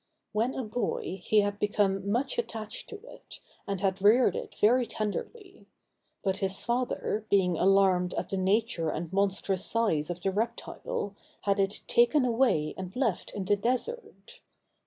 When 0.31 0.55
a 0.55 0.63
boy, 0.63 1.21
he 1.23 1.41
had 1.41 1.59
become 1.59 2.09
much 2.11 2.39
attached 2.39 2.89
to 2.89 2.95
it, 3.07 3.39
and 3.67 3.81
had 3.81 4.01
reared 4.01 4.35
it 4.35 4.55
very 4.57 4.87
tenderly; 4.87 5.67
but 6.23 6.37
his 6.37 6.63
father, 6.63 7.27
being 7.29 7.55
alarmed 7.55 8.15
at 8.15 8.29
the 8.29 8.37
nature 8.37 8.89
and 8.89 9.13
monstrous 9.13 9.63
size 9.63 10.09
of 10.09 10.19
the 10.23 10.31
reptile, 10.31 11.15
had 11.41 11.59
it 11.59 11.83
taken 11.85 12.25
away 12.25 12.73
and 12.79 12.95
left 12.95 13.31
in 13.35 13.45
the 13.45 13.55
desert. 13.55 14.41